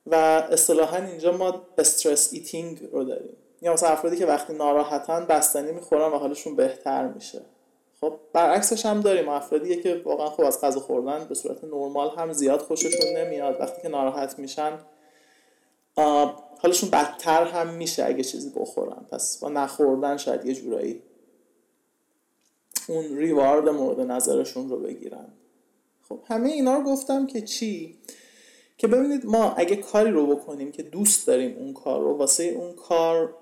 و 0.06 0.14
اصطلاحا 0.50 0.96
اینجا 0.96 1.36
ما 1.36 1.62
استرس 1.78 2.32
ایتینگ 2.32 2.88
رو 2.92 3.04
داریم. 3.04 3.36
یا 3.62 3.72
مثلا 3.72 3.88
افرادی 3.88 4.16
که 4.16 4.26
وقتی 4.26 4.52
ناراحتن 4.52 5.26
بستنی 5.26 5.72
می‌خورن 5.72 6.12
و 6.12 6.18
حالشون 6.18 6.56
بهتر 6.56 7.08
میشه. 7.08 7.42
خب 8.00 8.14
برعکسش 8.32 8.86
هم 8.86 9.00
داریم. 9.00 9.28
افرادی 9.28 9.82
که 9.82 10.02
واقعا 10.04 10.26
خوب 10.26 10.44
از 10.44 10.60
غذا 10.60 10.80
خوردن 10.80 11.24
به 11.24 11.34
صورت 11.34 11.64
نرمال 11.64 12.10
هم 12.16 12.32
زیاد 12.32 12.60
خوششون 12.60 13.16
نمیاد. 13.16 13.60
وقتی 13.60 13.82
که 13.82 13.88
ناراحت 13.88 14.38
میشن 14.38 14.78
حالشون 16.58 16.90
بدتر 16.90 17.44
هم 17.44 17.68
میشه 17.74 18.04
اگه 18.04 18.24
چیزی 18.24 18.52
بخورن. 18.56 19.06
پس 19.10 19.38
با 19.38 19.48
نخوردن 19.48 20.16
شاید 20.16 20.46
یه 20.46 20.54
جورایی 20.54 21.02
اون 22.88 23.16
ریوارد 23.16 23.68
مورد 23.68 24.00
نظرشون 24.00 24.68
رو 24.68 24.78
بگیرن. 24.78 25.28
خب 26.08 26.20
همه 26.28 26.50
اینا 26.50 26.76
رو 26.76 26.82
گفتم 26.82 27.26
که 27.26 27.40
چی؟ 27.40 27.98
که 28.82 28.88
ببینید 28.88 29.26
ما 29.26 29.52
اگه 29.52 29.76
کاری 29.76 30.10
رو 30.10 30.26
بکنیم 30.26 30.72
که 30.72 30.82
دوست 30.82 31.26
داریم 31.26 31.56
اون 31.58 31.72
کار 31.72 32.00
رو 32.00 32.16
واسه 32.16 32.44
اون 32.44 32.72
کار 32.72 33.34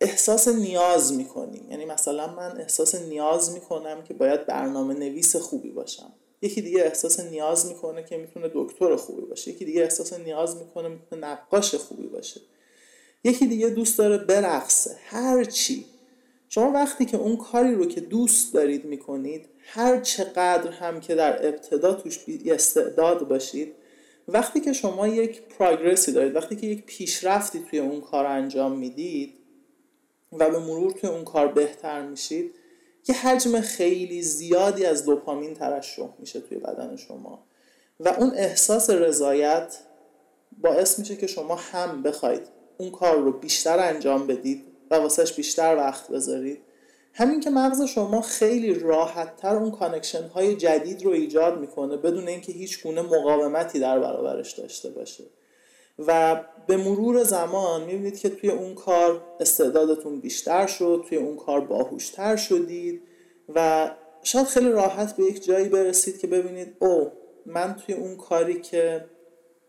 احساس 0.00 0.48
نیاز 0.48 1.12
می‌کنیم. 1.12 1.66
یعنی 1.70 1.84
مثلا 1.84 2.34
من 2.34 2.60
احساس 2.60 2.94
نیاز 2.94 3.52
می‌کنم 3.52 4.02
که 4.02 4.14
باید 4.14 4.46
برنامه 4.46 4.94
نویس 4.94 5.36
خوبی 5.36 5.70
باشم. 5.70 6.12
یکی 6.42 6.62
دیگه 6.62 6.80
احساس 6.80 7.20
نیاز 7.20 7.66
می‌کنه 7.66 8.04
که 8.04 8.16
می‌تونه 8.16 8.50
دکتر 8.54 8.96
خوبی 8.96 9.22
باشه. 9.22 9.50
یکی 9.50 9.64
دیگه 9.64 9.82
احساس 9.82 10.12
نیاز 10.12 10.56
می‌کنه 10.56 10.88
می‌تونه 10.88 11.26
نقاش 11.26 11.74
خوبی 11.74 12.06
باشه. 12.06 12.40
یکی 13.24 13.46
دیگه 13.46 13.68
دوست 13.68 13.98
داره 13.98 14.18
برقصه. 14.18 14.96
هر 15.06 15.44
چی. 15.44 15.84
شما 16.48 16.70
وقتی 16.72 17.04
که 17.04 17.16
اون 17.16 17.36
کاری 17.36 17.74
رو 17.74 17.84
که 17.84 18.00
دوست 18.00 18.54
دارید 18.54 18.84
می‌کنید 18.84 19.48
هر 19.58 20.00
چقدر 20.00 20.70
هم 20.70 21.00
که 21.00 21.14
در 21.14 21.48
ابتدا 21.48 21.94
توش 21.94 22.18
استعداد 22.46 23.28
باشید 23.28 23.79
وقتی 24.32 24.60
که 24.60 24.72
شما 24.72 25.08
یک 25.08 25.42
پراگرسی 25.42 26.12
دارید 26.12 26.36
وقتی 26.36 26.56
که 26.56 26.66
یک 26.66 26.84
پیشرفتی 26.84 27.64
توی 27.70 27.78
اون 27.78 28.00
کار 28.00 28.26
انجام 28.26 28.78
می‌دید 28.78 29.34
و 30.32 30.50
به 30.50 30.58
مرور 30.58 30.92
توی 30.92 31.10
اون 31.10 31.24
کار 31.24 31.48
بهتر 31.48 32.02
میشید 32.02 32.54
یه 33.08 33.14
حجم 33.14 33.60
خیلی 33.60 34.22
زیادی 34.22 34.86
از 34.86 35.04
دوپامین 35.04 35.54
ترشح 35.54 36.08
میشه 36.18 36.40
توی 36.40 36.58
بدن 36.58 36.96
شما 36.96 37.44
و 38.00 38.08
اون 38.08 38.32
احساس 38.34 38.90
رضایت 38.90 39.78
باعث 40.58 40.98
میشه 40.98 41.16
که 41.16 41.26
شما 41.26 41.54
هم 41.54 42.02
بخواید 42.02 42.42
اون 42.78 42.90
کار 42.90 43.16
رو 43.16 43.32
بیشتر 43.32 43.78
انجام 43.78 44.26
بدید 44.26 44.64
و 44.90 44.94
واسهش 44.94 45.32
بیشتر 45.32 45.76
وقت 45.76 46.08
بذارید. 46.08 46.60
همین 47.12 47.40
که 47.40 47.50
مغز 47.50 47.82
شما 47.82 48.20
خیلی 48.20 48.74
راحتتر 48.74 49.56
اون 49.56 49.70
connection 49.70 50.28
های 50.28 50.56
جدید 50.56 51.04
رو 51.04 51.10
ایجاد 51.10 51.58
می‌کنه 51.58 51.96
بدون 51.96 52.28
اینکه 52.28 52.52
هیچ 52.52 52.82
گونه 52.82 53.02
مقاومتی 53.02 53.80
در 53.80 53.98
برابرش 53.98 54.52
داشته 54.52 54.90
باشه. 54.90 55.24
و 55.98 56.40
به 56.66 56.76
مرور 56.76 57.24
زمان 57.24 57.84
می‌بینید 57.84 58.18
که 58.18 58.28
توی 58.28 58.50
اون 58.50 58.74
کار 58.74 59.22
استعدادتون 59.40 60.20
بیشتر 60.20 60.66
شد 60.66 61.04
توی 61.08 61.18
اون 61.18 61.36
کار 61.36 61.60
باهوشتر 61.60 62.36
شدید 62.36 63.02
و 63.54 63.90
شاید 64.22 64.46
خیلی 64.46 64.72
راحت 64.72 65.16
به 65.16 65.24
یک 65.24 65.44
جایی 65.44 65.68
برسید 65.68 66.18
که 66.18 66.26
ببینید 66.26 66.76
او 66.78 67.12
من 67.46 67.76
توی 67.86 67.94
اون 67.94 68.16
کاری 68.16 68.60
که 68.60 69.04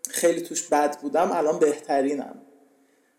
خیلی 0.09 0.41
توش 0.41 0.67
بد 0.67 1.01
بودم 1.01 1.31
الان 1.33 1.59
بهترینم. 1.59 2.41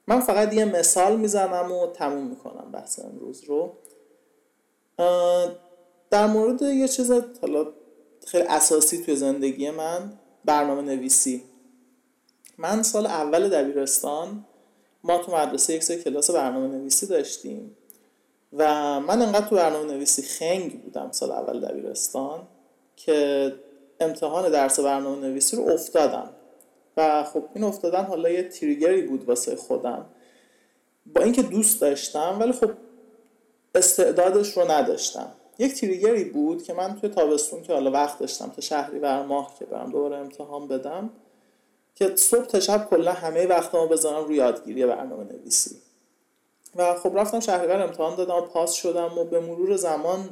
من 0.06 0.20
فقط 0.20 0.54
یه 0.54 0.64
مثال 0.64 1.16
می‌زنم 1.16 1.72
و 1.72 1.86
تموم 1.86 2.26
می‌کنم 2.26 2.72
بحث 2.72 2.98
امروز 2.98 3.44
رو. 3.44 3.72
در 6.10 6.26
مورد 6.26 6.62
یه 6.62 6.88
چیز 6.88 7.10
حالا 7.42 7.66
خیلی 8.26 8.44
اساسی 8.44 9.04
توی 9.04 9.16
زندگی 9.16 9.70
من 9.70 10.12
برنامه 10.44 10.82
نویسی. 10.82 11.42
من 12.58 12.82
سال 12.82 13.06
اول 13.06 13.48
دبیرستان 13.48 14.44
ما 15.04 15.18
تو 15.18 15.36
مدرسه 15.36 15.74
یک 15.74 15.82
سری 15.82 16.02
کلاس 16.02 16.30
برنامه 16.30 16.68
نویسی 16.68 17.06
داشتیم 17.06 17.76
و 18.52 19.00
من 19.00 19.22
انقدر 19.22 19.48
تو 19.48 19.56
برنامه 19.56 19.92
نویسی 19.92 20.22
خنگ 20.22 20.82
بودم 20.82 21.10
سال 21.10 21.30
اول 21.30 21.60
دبیرستان 21.60 22.40
که 22.96 23.52
امتحان 24.00 24.50
درس 24.50 24.80
برنامه 24.80 25.28
نویسی 25.28 25.56
رو 25.56 25.68
افتادم. 25.68 26.30
و 26.96 27.24
خب 27.24 27.44
این 27.54 27.64
افتادن 27.64 28.04
حالا 28.04 28.28
یه 28.28 28.48
تریگری 28.48 29.02
بود 29.02 29.24
واسه 29.24 29.56
خودم. 29.56 30.06
با 31.06 31.22
اینکه 31.22 31.42
دوست 31.42 31.80
داشتم 31.80 32.36
ولی 32.40 32.52
خب 32.52 32.70
استعدادش 33.74 34.56
رو 34.56 34.70
نداشتم. 34.70 35.32
یک 35.58 35.80
تریگری 35.80 36.24
بود 36.24 36.62
که 36.62 36.74
من 36.74 37.00
توی 37.00 37.10
تابستون 37.10 37.62
که 37.62 37.72
حالا 37.72 37.90
وقت 37.90 38.18
داشتم 38.18 38.48
تا 38.48 38.60
شهری 38.60 38.98
بر 38.98 39.22
ماه 39.22 39.54
که 39.58 39.64
برم 39.64 39.90
دوباره 39.90 40.16
امتحان 40.16 40.68
بدم 40.68 41.10
که 41.94 42.16
صبح 42.16 42.46
تا 42.46 42.60
شب 42.60 42.86
کلا 42.90 43.12
همه 43.12 43.46
وقتمو 43.46 43.86
بذارم 43.86 44.24
روی 44.24 44.36
یادگیری 44.36 44.86
برنامه 44.86 45.24
نویسی 45.24 45.76
و 46.76 46.94
خب 46.94 47.18
رفتم 47.18 47.40
شهریور 47.40 47.82
امتحان 47.82 48.16
دادم 48.16 48.34
و 48.34 48.40
پاس 48.40 48.72
شدم 48.72 49.18
و 49.18 49.24
به 49.24 49.40
مرور 49.40 49.76
زمان 49.76 50.28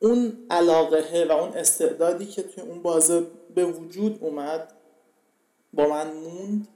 اون 0.00 0.46
علاقه 0.50 1.26
و 1.28 1.32
اون 1.32 1.52
استعدادی 1.52 2.26
که 2.26 2.42
توی 2.42 2.64
اون 2.64 2.82
بازه 2.82 3.26
به 3.54 3.64
وجود 3.64 4.18
اومد 4.20 4.72
با 5.72 5.88
من 5.88 6.12
موند. 6.12 6.68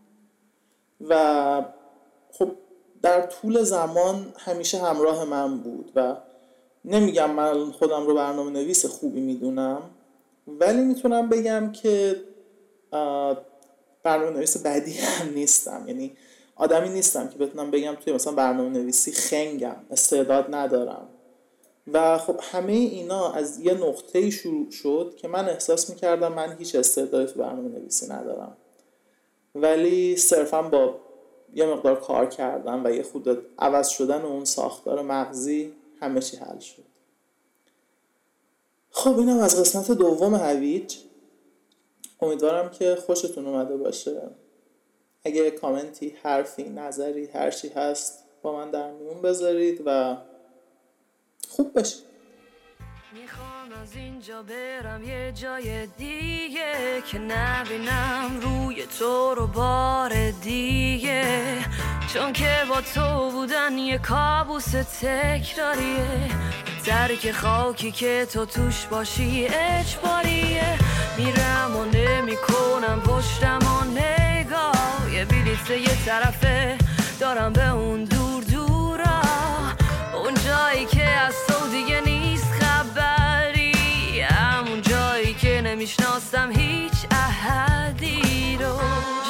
و 1.09 1.64
خب 2.33 2.50
در 3.02 3.26
طول 3.26 3.62
زمان 3.62 4.32
همیشه 4.38 4.78
همراه 4.78 5.24
من 5.24 5.58
بود 5.58 5.92
و 5.96 6.16
نمیگم 6.84 7.30
من 7.30 7.70
خودم 7.70 8.06
رو 8.06 8.14
برنامه 8.14 8.50
نویس 8.50 8.86
خوبی 8.86 9.20
می‌دونم 9.20 9.82
ولی 10.46 10.80
می‌تونم 10.80 11.28
بگم 11.28 11.72
که 11.72 12.20
برنامه 14.02 14.30
نویس 14.30 14.56
بدی 14.56 14.92
هم 14.92 15.34
نیستم. 15.34 15.84
یعنی 15.86 16.16
آدمی 16.56 16.88
نیستم 16.88 17.28
که 17.28 17.38
بتونم 17.38 17.70
بگم 17.70 17.94
توی 17.94 18.12
مثلا 18.12 18.32
برنامه 18.32 18.68
نویسی 18.68 19.12
خنگم 19.12 19.76
استعداد 19.90 20.54
ندارم. 20.54 21.08
و 21.92 22.18
خب 22.18 22.40
همه 22.52 22.72
اینا 22.72 23.32
از 23.32 23.60
یه 23.60 23.74
نقطه 23.74 24.30
شروع 24.30 24.70
شد 24.70 25.14
که 25.16 25.28
من 25.28 25.48
احساس 25.48 25.90
می‌کردم 25.90 26.32
من 26.32 26.56
هیچ 26.58 26.74
استعدادی 26.74 27.32
تو 27.32 27.40
برنامه 27.40 27.68
نویسی 27.68 28.06
ندارم. 28.06 28.56
ولی 29.54 30.16
صرفا 30.16 30.62
با 30.62 31.00
یه 31.54 31.66
مقدار 31.66 32.00
کار 32.00 32.26
کردم 32.26 32.84
و 32.84 32.90
یه 32.90 33.02
خود 33.02 33.46
عوض 33.58 33.88
شدن 33.88 34.22
اون 34.22 34.44
ساختار 34.44 35.02
مغزی 35.02 35.72
همه 36.00 36.20
چی 36.20 36.36
حل 36.36 36.58
شد. 36.58 36.84
خب 38.90 39.18
اینم 39.18 39.38
از 39.38 39.60
قسمت 39.60 39.90
دوم 39.90 40.34
هویج. 40.34 40.96
امیدوارم 42.20 42.70
که 42.70 42.96
خوشتون 43.06 43.46
اومده 43.46 43.76
باشه. 43.76 44.22
اگه 45.24 45.50
کامنتی 45.50 46.16
حرفی 46.22 46.62
نظری 46.62 47.26
هر 47.26 47.50
چی 47.50 47.68
هست 47.68 48.24
با 48.42 48.56
من 48.56 48.70
در 48.70 48.92
میون 48.92 49.22
بذارید 49.22 49.82
و 49.86 50.16
خوب 51.48 51.78
بشه. 51.78 51.96
می‌خوام 53.12 53.72
از 53.82 53.96
اینجا 53.96 54.42
برم 54.42 55.02
یه 55.02 55.32
جای 55.32 55.86
دیگه 55.86 57.02
که 57.12 57.18
نبینم 57.18 58.40
روی 58.40 58.86
تو 58.98 59.34
رو 59.34 59.46
بار 59.46 60.30
دیگه. 60.30 61.27
چون 62.14 62.32
که 62.32 62.64
با 62.68 62.80
تو 62.80 63.30
بودن 63.30 63.78
یه 63.78 63.98
کابوس 63.98 64.70
تکراریه. 65.00 66.30
درک 66.86 67.32
خاکی 67.32 67.90
که 67.90 68.26
تو 68.32 68.46
توش 68.46 68.86
باشی 68.86 69.46
اجباریه. 69.50 70.78
میرم 71.18 71.76
و 71.76 71.84
نمی‌کنم 71.84 73.00
پشتم 73.00 73.58
و 73.58 73.84
نگاه. 73.84 75.12
یه 75.12 75.24
بلیت 75.24 75.70
یه 75.70 76.04
طرفه 76.06 76.78
دارم 77.20 77.52
به 77.52 77.68
اون 77.68 78.04
دور 78.04 78.44
دورا. 78.44 79.22
اون 80.14 80.35
جایی 80.35 80.87
که 80.87 81.09
از 81.09 81.35
تو 81.48 81.68
دیگه 81.70 82.00
نیست 82.00 82.52
خبری. 82.52 84.20
همون 84.20 84.83
جایی 84.83 85.35
که 85.35 85.61
نمی‌شناسم 85.61 86.50
هیچ 86.50 87.06
احدی 87.11 88.59
رو. 88.61 88.80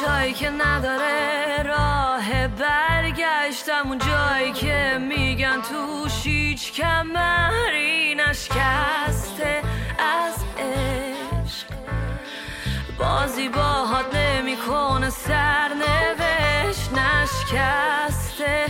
جایی 0.07 0.33
که 0.33 0.51
نداره 0.51 1.63
راه. 1.63 1.98
برگشتم 3.69 3.89
اون 3.89 3.99
جایی 3.99 4.53
که 4.53 4.99
میگن 5.09 5.61
توش 5.63 6.27
هیچ 6.27 6.73
کمری 6.73 8.15
نشکسته 8.15 9.63
از 9.99 10.35
عشق. 10.59 11.67
بازی 12.99 13.49
باهات 13.49 14.15
نمی‌کنه 14.15 15.11
سرنوشت 15.11 16.93
نشکسته 16.93 18.67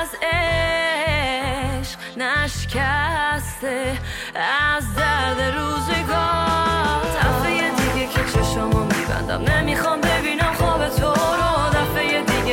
از 0.00 0.08
عشق. 0.22 1.98
نشکسته 2.16 3.98
از 4.76 4.94
درد 4.94 5.40
روزگار. 5.40 7.02
دفعه 7.16 7.70
دیگه 7.70 8.06
که 8.06 8.24
چشمو 8.32 8.84
میبندم 8.84 9.42
نمی‌خوام 9.52 10.00
ببینم 10.00 10.54
خواب 10.54 10.88
تو 10.88 11.06
رو 11.06 11.70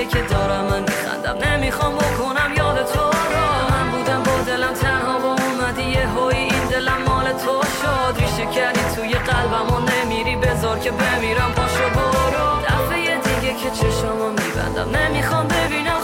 که 0.06 0.22
دارم 0.22 0.66
من 0.66 0.82
میخندم. 0.82 1.50
نمی‌خوام 1.50 1.96
بکنم 1.96 2.54
یاد 2.58 2.86
تو 2.86 3.00
رو. 3.00 3.48
من 3.72 3.92
بودم 3.92 4.24
با 4.24 4.44
دلم 4.48 4.74
تنها 4.74 5.20
با 5.20 5.36
اومدی 5.44 5.84
یه 5.84 6.08
هوی 6.08 6.36
این 6.36 6.66
دلم 6.72 7.02
مال 7.08 7.26
تو 7.26 7.62
شد. 7.82 8.22
ریشه 8.22 8.46
کردی 8.52 8.80
توی 8.96 9.14
قلبم 9.14 9.74
و 9.74 9.80
نمیری. 9.80 10.36
بذار 10.36 10.80
که 10.80 10.92
بمیرم 10.92 11.52
پاشو 11.56 11.90
برو. 11.96 12.62
دفعه 12.68 13.18
دیگه 13.18 13.54
که 13.54 13.70
چشمو 13.70 14.30
میبندم. 14.30 15.00
نمی‌خوام 15.00 15.48
ببینم 15.48 16.00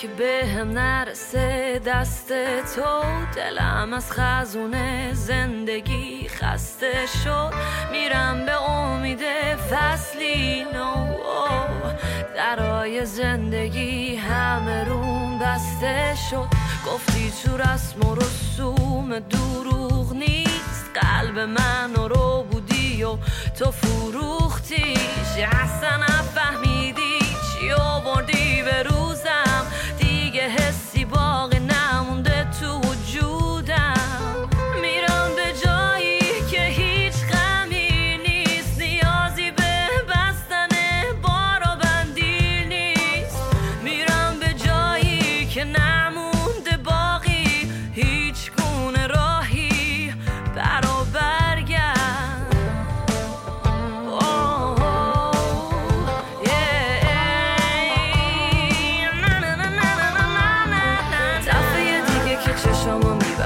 که 0.00 0.08
به 0.08 0.46
هم 0.46 0.70
نرسه 0.70 1.80
دست 1.86 2.28
تو 2.74 3.02
دلم 3.36 3.92
از 3.92 4.12
خزونه 4.12 5.10
زندگی 5.14 6.28
خسته 6.28 7.06
شد. 7.24 7.54
میرم 7.92 8.46
به 8.46 8.70
امید 8.70 9.20
فصلی 9.70 10.64
نو. 10.64 11.06
درای 12.36 13.06
زندگی 13.06 14.16
همه 14.16 14.84
روم 14.84 15.38
بسته 15.38 16.14
شد. 16.30 16.48
گفتی 16.86 17.32
تو 17.44 17.56
رسم 17.56 18.08
و 18.08 18.14
رسوم 18.14 19.18
دروغ 19.18 20.12
نیست. 20.12 20.90
قلب 20.94 21.38
من 21.38 21.94
رو 21.94 22.46
بودی 22.50 23.02
و 23.02 23.16
تو 23.58 23.70
فروختیش 23.70 25.00
اصلا 25.52 25.96
نفهمیدی 25.96 26.69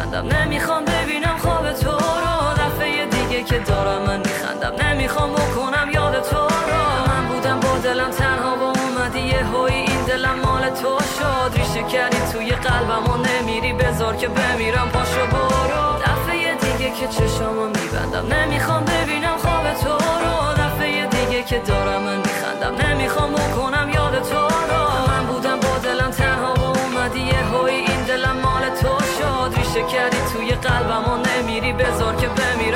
چشمو 0.05 0.23
میبندم 0.23 0.37
نمی‌خوام 0.39 0.85
ببینم 0.85 1.37
خواب 1.39 1.73
تو 1.73 1.91
رو. 1.91 2.55
دفعه 2.57 3.07
دیگه 3.07 3.43
که 3.43 3.59
دارم 3.59 4.03
من 4.03 4.19
میخندم. 4.19 4.87
نمی‌خوام 4.87 5.33
بکنم 5.33 5.91
یاد 5.93 6.23
تو 6.23 6.37
رو. 6.37 6.83
من 7.09 7.27
بودم 7.29 7.61
با 7.61 7.79
دلم 7.79 8.11
تنها 8.11 8.57
با 8.57 8.73
اومدی 8.81 9.21
یه 9.21 9.45
هوی. 9.45 9.73
این 9.73 10.05
دلم 10.07 10.35
مال 10.45 10.71
تو 10.71 10.99
شد. 11.19 11.59
ریشه 11.59 11.83
کردی 11.83 12.17
توی 12.33 12.51
قلبم 12.51 13.11
و 13.11 13.17
نمیری. 13.17 13.73
بذار 13.73 14.17
که 14.17 14.29
بمیرم. 14.29 14.89
پاشو 14.93 15.27
برو. 15.27 15.99
دفعه 16.05 16.55
دیگه 16.55 16.91
که 16.91 17.07
چشمو 17.09 17.67
میبندم. 17.67 18.35
نمی‌خوام 18.35 18.85
ببینم 18.85 19.37
خواب 19.37 19.75
تو 19.75 19.89
رو. 20.23 20.53
دفعه 20.53 21.07
دیگه 21.07 21.43
که 21.43 21.59
دارم 21.59 22.03
من 22.03 22.17
میخندم. 22.17 22.87
نمی‌خوام 22.87 23.33
بکنم 23.33 23.91
یاد 23.95 24.04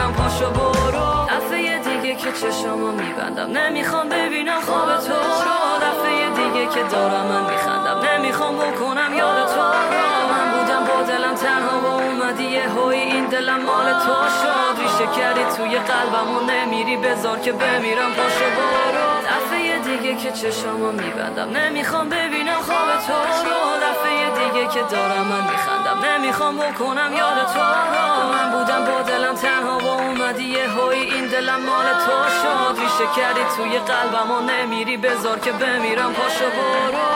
بمیرم 0.08 0.12
پاشو 0.12 0.50
برو. 0.50 1.26
دفعه 1.26 1.78
دیگه 1.78 2.14
که 2.14 2.32
چشمو 2.32 2.92
میبندم. 2.92 3.58
نمی‌خوام 3.58 4.08
ببینم 4.08 4.60
خواب 4.60 4.96
تو 4.96 5.12
رو. 5.12 5.78
دفعه 5.86 6.30
دیگه 6.30 6.66
که 6.66 6.82
دارم 6.82 7.26
من 7.26 7.50
میخندم. 7.50 8.00
نمی‌خوام 8.12 8.56
بکنم 8.56 9.14
یاد 9.14 9.46
تو 9.46 9.60
رو. 9.60 10.28
من 10.32 10.50
بودم 10.52 10.84
با 10.84 11.02
دلم 11.02 11.34
تنها 11.34 11.78
با 11.78 11.94
اومدی 11.94 12.44
یه 12.44 12.68
هوی 12.68 12.96
این 12.96 13.24
دلم 13.24 13.62
مال 13.62 13.92
تو 13.92 14.14
شد. 14.40 14.82
ریشه 14.82 15.20
کردی 15.20 15.44
توی 15.56 15.78
قلبم 15.78 16.36
و 16.36 16.40
نمیری. 16.40 16.96
بذار 16.96 17.38
که 17.38 17.52
بمیرم 17.52 18.10
پاشو 18.10 18.48
برو. 18.58 19.08
دفعه 19.28 19.78
دیگه 19.78 20.16
که 20.16 20.30
چشمو 20.32 20.92
میبندم. 20.92 21.50
نمی‌خوام 21.50 22.08
ببینم 22.08 22.60
خواب 22.60 22.88
تو 23.06 23.12
رو. 23.44 23.58
دیگه 24.58 24.70
که 24.70 24.82
دارم 24.82 25.26
من 25.26 25.40
میخندم. 25.40 26.04
نمی‌خوام 26.04 26.56
بکنم 26.56 27.12
یاد 27.16 27.46
تو. 27.54 27.60
من 28.32 28.50
بودم 28.50 28.84
با 28.84 29.02
دلم 29.02 29.34
تنها 29.34 29.78
و 29.78 29.86
اومدی 29.86 30.44
یه 30.44 30.68
هایی. 30.68 31.00
این 31.00 31.26
دلم 31.26 31.60
مال 31.60 31.84
تو 31.84 32.30
شد. 32.30 32.80
ریشه 32.80 33.12
کردی 33.16 33.40
توی 33.56 33.78
قلبم 33.78 34.30
و 34.30 34.40
نمیری. 34.40 34.96
بذار 34.96 35.38
که 35.38 35.52
بمیرم. 35.52 36.12
پاشو 36.12 36.44
برو. 36.44 37.07